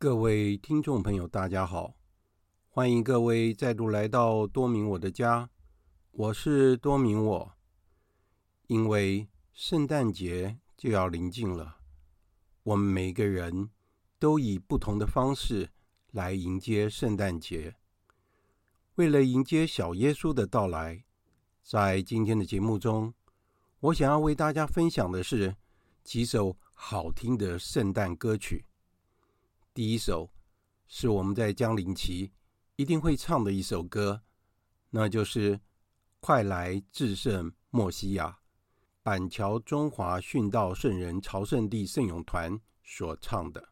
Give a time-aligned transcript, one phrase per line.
[0.00, 1.96] 各位听众朋友，大家好，
[2.68, 5.50] 欢迎各位再度来到多明我的家。
[6.12, 7.52] 我是多明我。
[8.68, 11.78] 因为圣诞节就要临近了，
[12.62, 13.70] 我们每个人
[14.20, 15.68] 都以不同的方式
[16.12, 17.74] 来迎接圣诞节。
[18.94, 21.02] 为了迎接小耶稣的到来，
[21.64, 23.12] 在今天的节目中，
[23.80, 25.56] 我想要为大家分享的是
[26.04, 28.64] 几首好听的圣诞歌曲。
[29.78, 30.28] 第一首
[30.88, 32.32] 是我们在江陵期
[32.74, 34.22] 一定会唱的一首歌，
[34.90, 35.56] 那就是
[36.18, 38.26] 《快来至圣莫西亚》，
[39.04, 43.68] 板桥中华殉道圣人朝圣地圣咏团所唱的。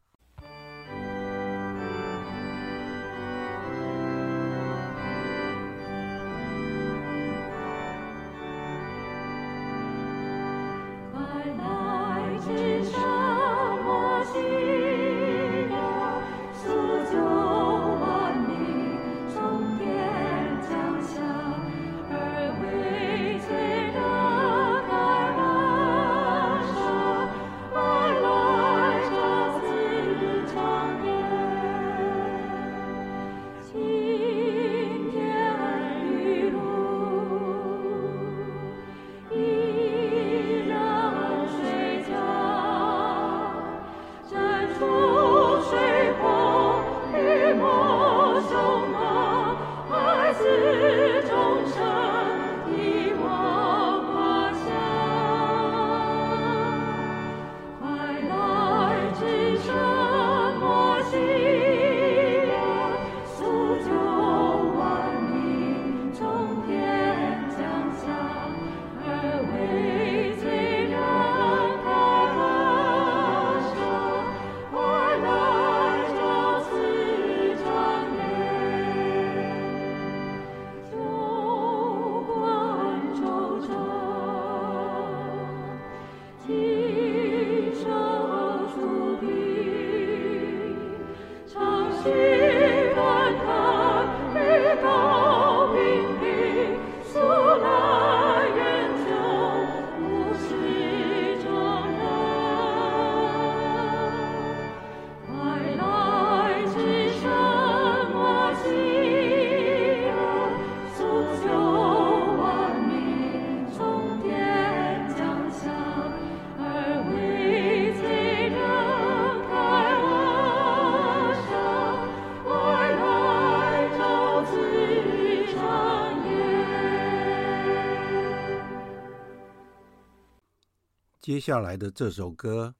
[131.36, 132.74] 接下来的这首歌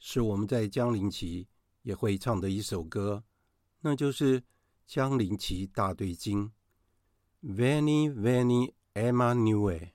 [0.00, 1.46] 是我们在将临期
[1.82, 3.22] 也会唱的一首歌，
[3.82, 4.40] 那就是
[4.84, 6.50] 《将临期大对经》
[7.54, 9.90] （Veni, Veni, Emmanuel）。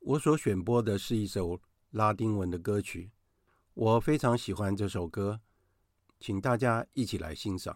[0.00, 1.58] 我所选播的是一首
[1.92, 3.12] 拉丁文的歌曲，
[3.72, 5.40] 我非常喜欢这首歌，
[6.20, 7.74] 请大家一起来欣赏。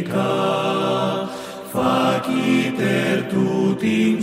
[0.00, 1.28] angelica,
[1.70, 4.22] faci per tutti in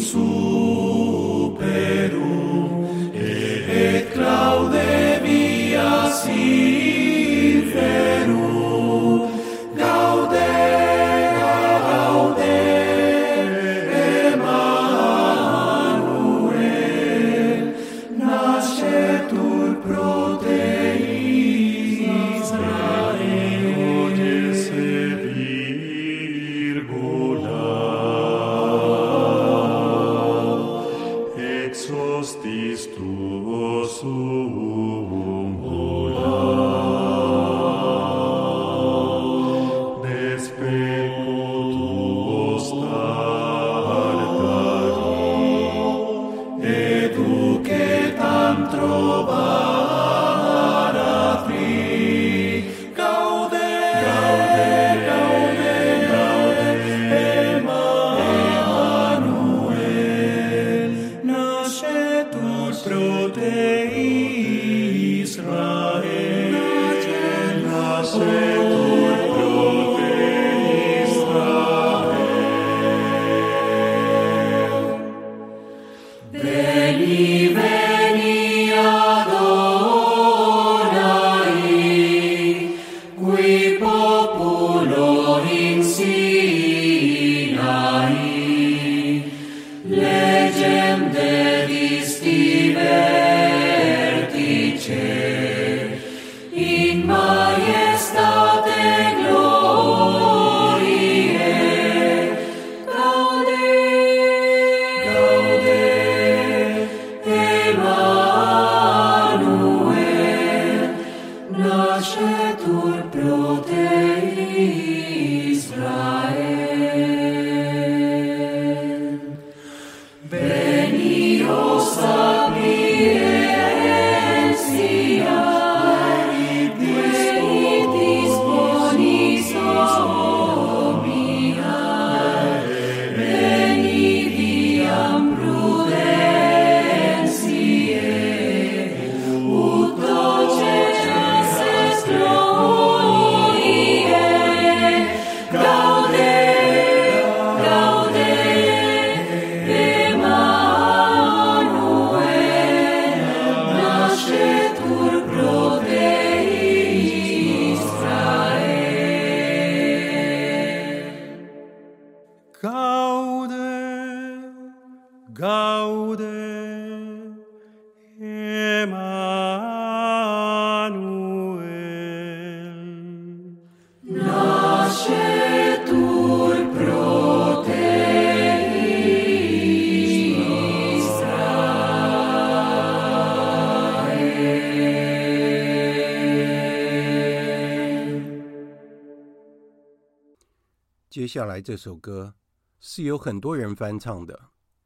[191.17, 192.35] 接下来这首歌
[192.79, 194.35] 是由很多人翻唱的，《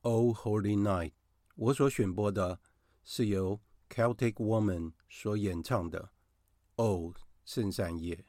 [0.03, 1.09] Oh Holy Night》。
[1.55, 2.57] 我所选播的
[3.03, 3.59] 是由
[3.89, 6.09] Celtic Woman 所演唱的
[6.75, 8.23] Oh，圣诞夜。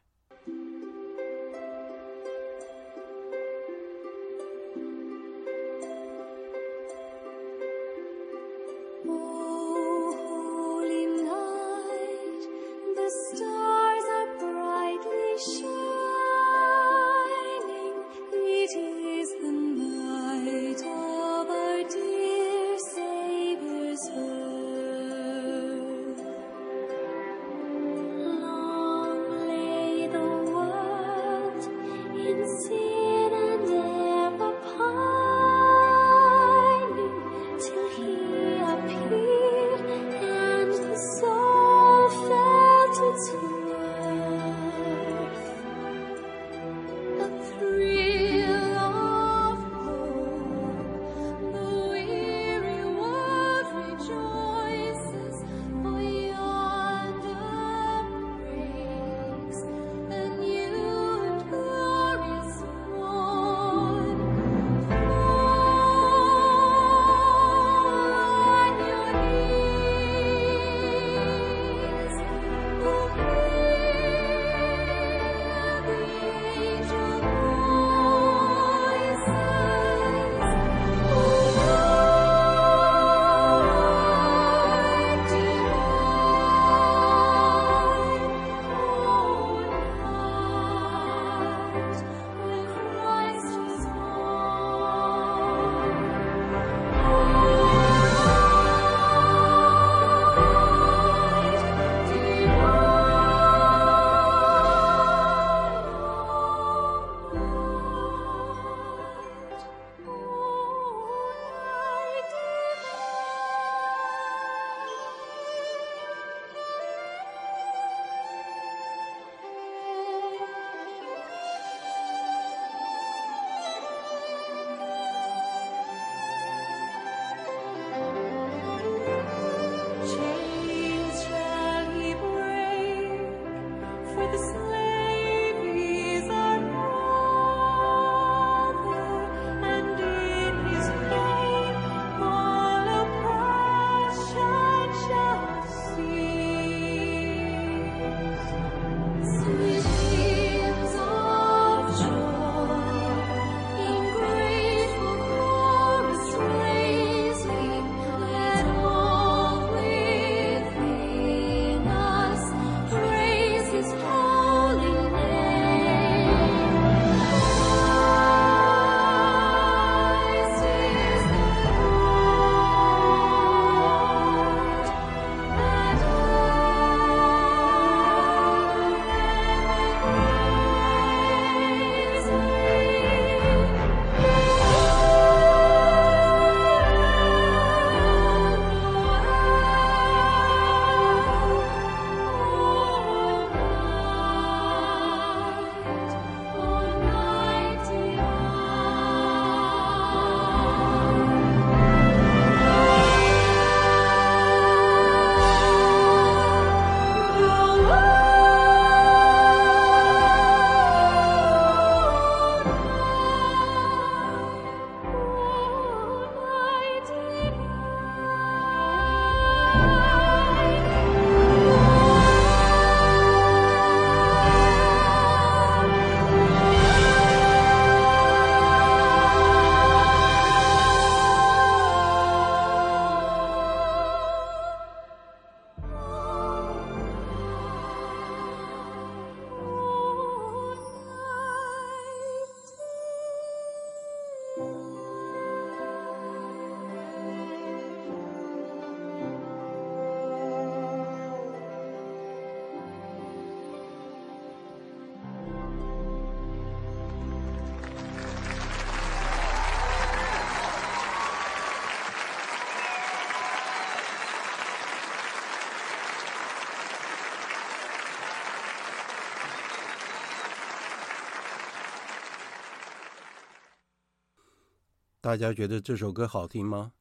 [275.22, 276.94] 大家觉得这首歌好听吗？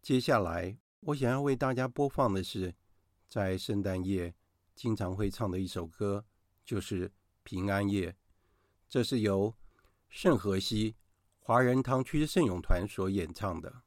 [0.00, 2.74] 接下来我想要为大家播放的是，
[3.28, 4.34] 在圣诞夜
[4.74, 6.24] 经常会唱的一首歌，
[6.64, 7.06] 就是
[7.42, 8.10] 《平安夜》。
[8.88, 9.54] 这是由
[10.08, 10.96] 圣荷西
[11.38, 13.82] 华人堂区圣咏团所演唱的。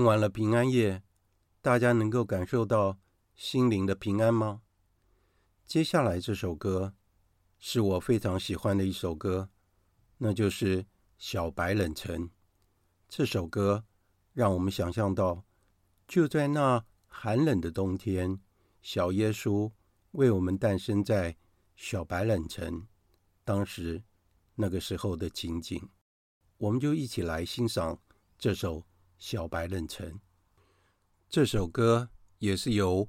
[0.00, 1.02] 听完了平安夜，
[1.60, 2.98] 大家能够感受到
[3.34, 4.62] 心灵的平安吗？
[5.66, 6.94] 接下来这首歌
[7.58, 9.50] 是我非常喜欢的一首歌，
[10.16, 10.84] 那就是
[11.18, 12.22] 《小白冷晨》。
[13.10, 13.84] 这首歌
[14.32, 15.44] 让我们想象到，
[16.08, 18.40] 就在那寒冷的冬天，
[18.80, 19.70] 小耶稣
[20.12, 21.36] 为我们诞生在
[21.76, 22.86] 小白冷晨。
[23.44, 24.02] 当时
[24.54, 25.90] 那个时候的情景，
[26.56, 28.00] 我们就一起来欣赏
[28.38, 28.86] 这首。
[29.20, 30.18] 小白认成，
[31.28, 33.06] 这首歌也是由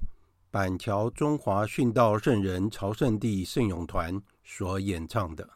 [0.50, 5.48] 板桥中华殉道圣人朝圣地圣咏团所演唱的。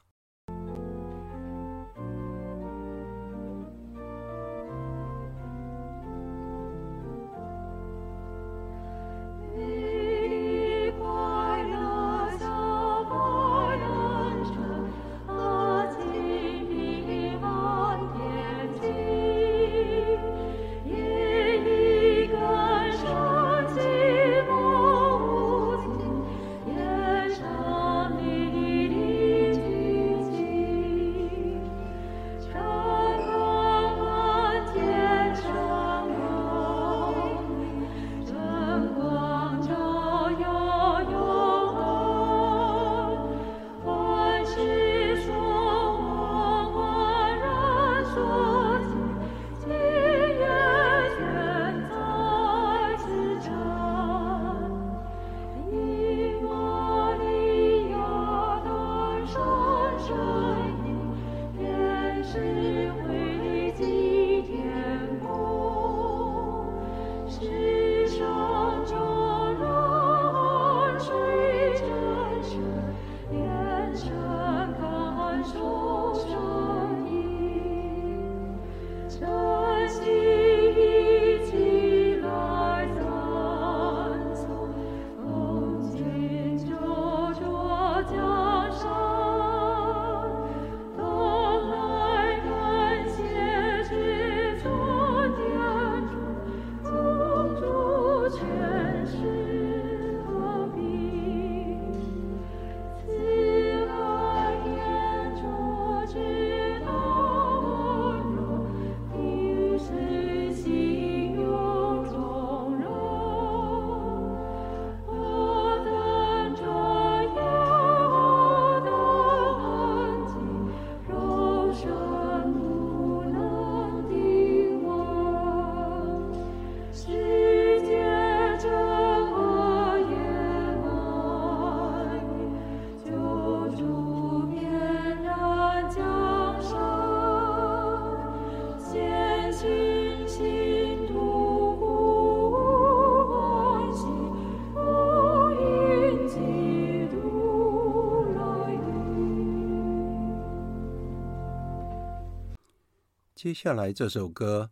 [153.36, 154.70] 接下来这首歌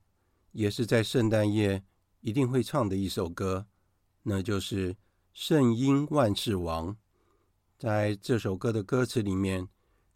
[0.53, 1.85] 也是在圣诞夜
[2.23, 3.67] 一定会唱的一首歌，
[4.23, 4.95] 那就是
[5.35, 6.93] 《圣婴万世王》。
[7.77, 9.69] 在这首歌的歌词里面，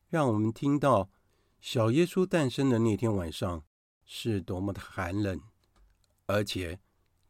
[0.09, 1.11] 让我们听到
[1.61, 3.63] 小耶稣诞生的那天晚上
[4.07, 5.39] 是多么的寒冷，
[6.25, 6.81] 而且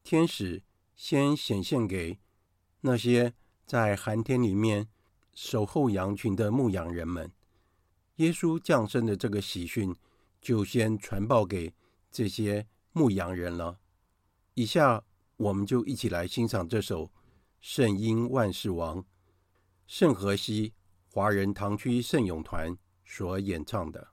[0.05, 0.63] 天使
[0.95, 2.21] 先显现给
[2.83, 3.35] 那些
[3.67, 4.87] 在寒天里面
[5.35, 7.33] 守候羊群的牧羊人们，
[8.17, 9.93] 耶稣降生的这个喜讯。
[10.41, 11.75] 就先传报给
[12.11, 13.79] 这些牧羊人了。
[14.55, 15.05] 以下
[15.37, 17.07] 我们就一起来欣赏这首
[17.61, 19.03] 《圣婴万世王》，
[19.87, 20.75] 圣荷西
[21.11, 24.09] 华人堂区圣咏团所演唱的。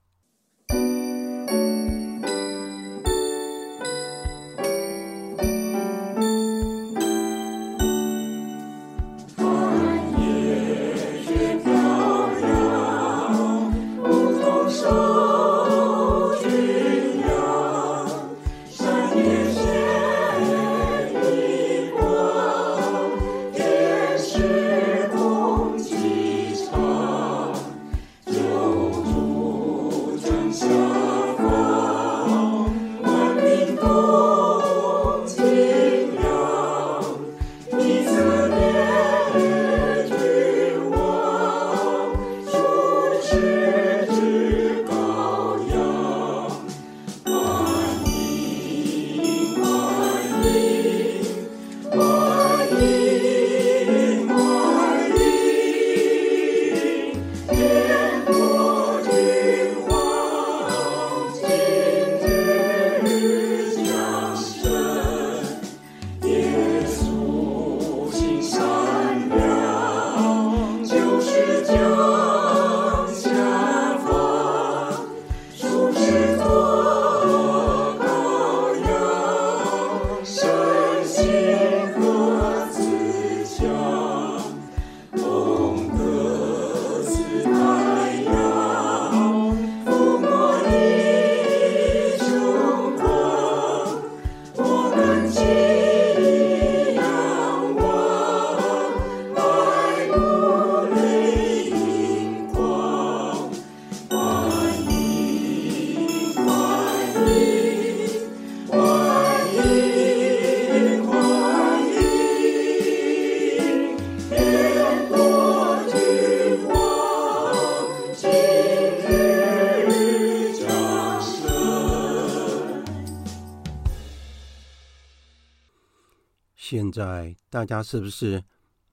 [126.76, 128.44] 现在大家是不是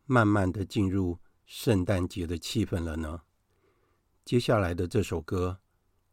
[0.04, 3.22] 慢慢的进入圣诞节的气氛了呢？
[4.24, 5.58] 接下来的这首歌，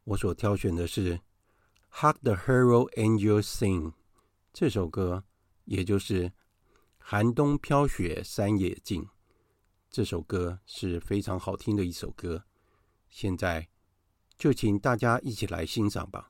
[0.03, 1.15] 我所挑选的是
[1.93, 3.91] 《Hark the Herald Angels Sing》
[4.51, 5.23] 这首歌，
[5.65, 6.23] 也就是
[6.97, 9.03] 《寒冬飘雪山野静》
[9.91, 12.45] 这首歌是非常好听的一首歌。
[13.09, 13.69] 现在
[14.39, 16.28] 就请大家一起来欣赏吧。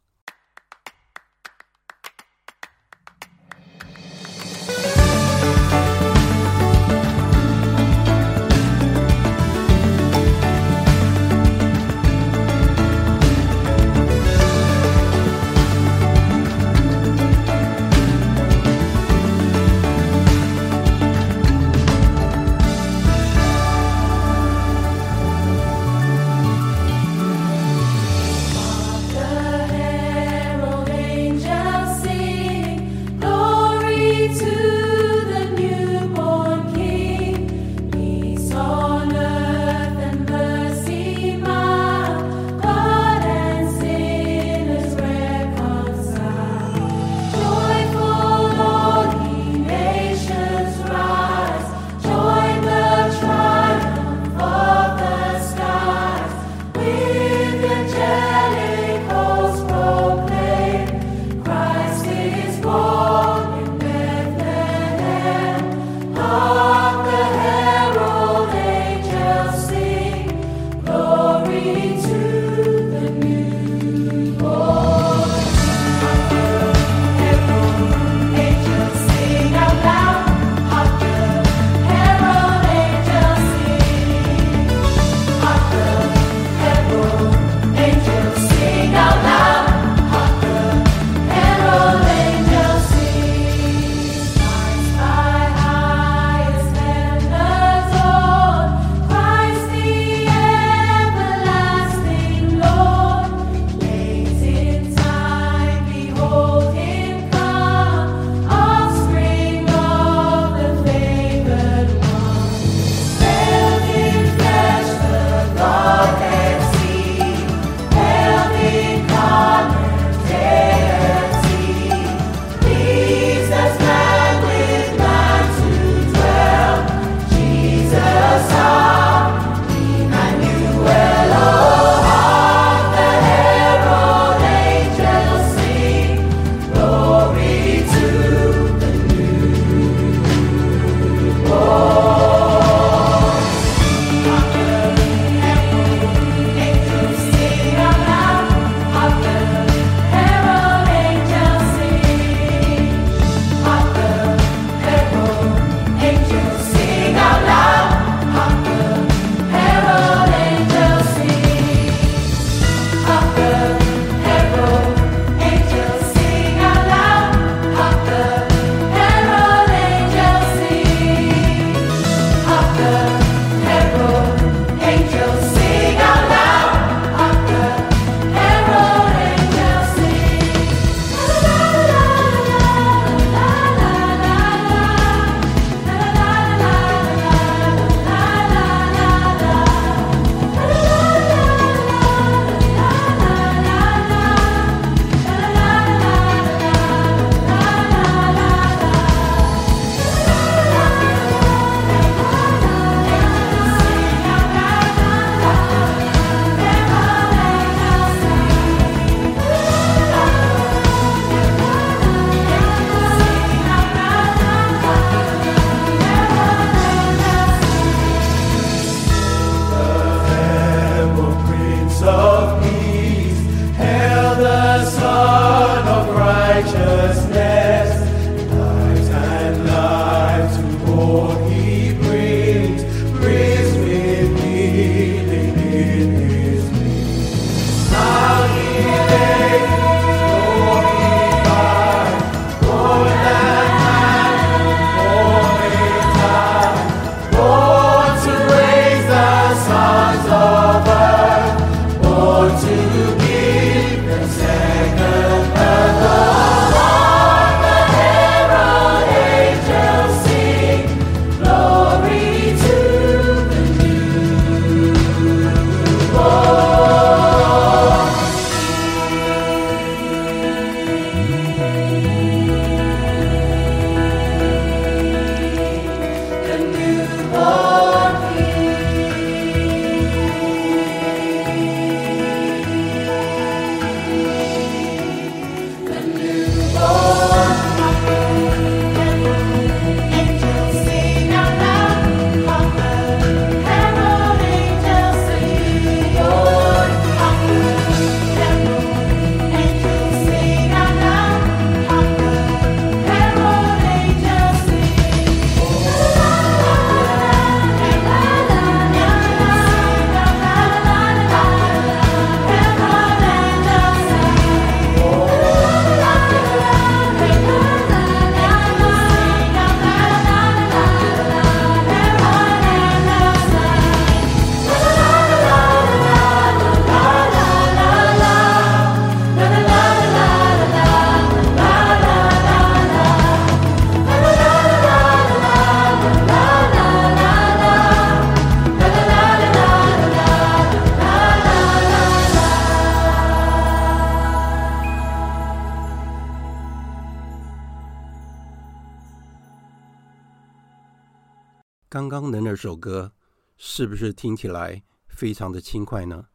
[352.89, 353.13] 歌
[353.56, 356.30] 是不是听起来非常的轻快呢？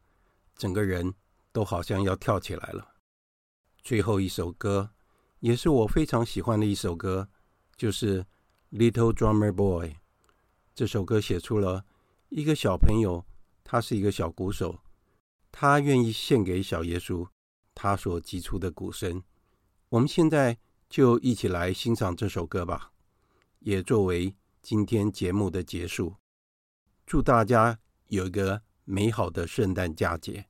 [0.55, 1.13] 整个人
[1.51, 2.93] 都好像要跳起来了。
[3.81, 4.91] 最后一首歌
[5.39, 7.27] 也是我非常喜欢的一首歌，
[7.75, 8.23] 就是
[8.71, 9.89] 《Little Drummer Boy》。
[10.73, 11.83] 这首歌写出了
[12.29, 13.25] 一个小朋友，
[13.65, 14.79] 他是一个小鼓手，
[15.51, 17.27] 他愿意献给小耶稣
[17.73, 19.21] 他所击出的鼓声。
[19.89, 22.93] 我们现在就一起来欣赏这首歌吧，
[23.59, 26.15] 也作为今天节目的结束。
[27.05, 30.47] 祝大家有一个美好的圣诞佳节。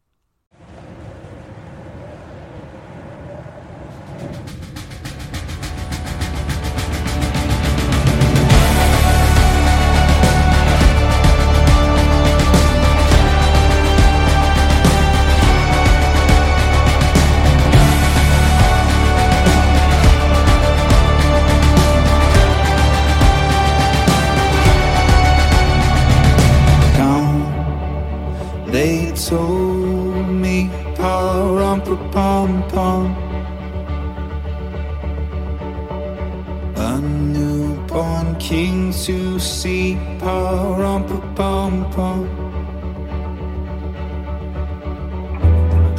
[38.36, 41.02] from king to sea, pa
[41.36, 42.28] pom pom.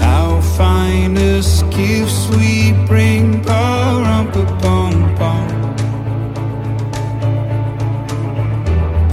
[0.01, 5.49] Our finest gifts we bring, pa rum pa pom pom.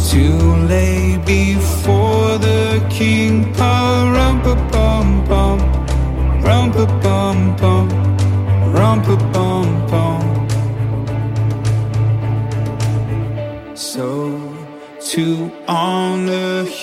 [0.09, 0.25] To
[0.67, 5.59] lay before the king, pa rum pa pom pom,
[6.43, 7.87] rum pa pom pom,
[8.73, 9.22] rum pa.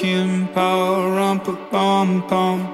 [0.00, 2.69] vacuum power, rumpa pum pum.